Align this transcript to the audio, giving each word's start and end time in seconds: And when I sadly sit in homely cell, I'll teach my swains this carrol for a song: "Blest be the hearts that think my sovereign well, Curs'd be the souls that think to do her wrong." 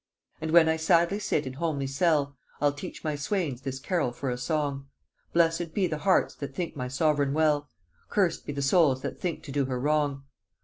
And 0.41 0.49
when 0.49 0.67
I 0.67 0.77
sadly 0.77 1.19
sit 1.19 1.45
in 1.45 1.53
homely 1.53 1.85
cell, 1.85 2.35
I'll 2.59 2.71
teach 2.73 3.03
my 3.03 3.15
swains 3.15 3.61
this 3.61 3.77
carrol 3.79 4.11
for 4.11 4.31
a 4.31 4.35
song: 4.39 4.87
"Blest 5.31 5.75
be 5.75 5.85
the 5.85 5.99
hearts 5.99 6.33
that 6.37 6.55
think 6.55 6.75
my 6.75 6.87
sovereign 6.87 7.33
well, 7.35 7.69
Curs'd 8.09 8.47
be 8.47 8.51
the 8.51 8.63
souls 8.63 9.03
that 9.03 9.19
think 9.19 9.43
to 9.43 9.51
do 9.51 9.65
her 9.65 9.79
wrong." 9.79 10.23